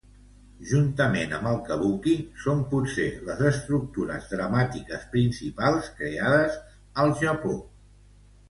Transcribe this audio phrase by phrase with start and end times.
[0.69, 2.13] Juntament amb el kabuki,
[2.45, 6.59] són potser les estructures dramàtiques principals creades
[7.05, 7.57] al Japó.